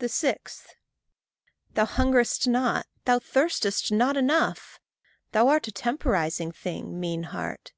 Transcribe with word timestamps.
6. 0.00 0.66
Thou 1.74 1.84
hungerest 1.84 2.46
not, 2.46 2.86
thou 3.04 3.18
thirstest 3.18 3.90
not 3.90 4.16
enough. 4.16 4.78
Thou 5.32 5.48
art 5.48 5.66
a 5.66 5.72
temporizing 5.72 6.52
thing, 6.52 7.00
mean 7.00 7.24
heart. 7.24 7.72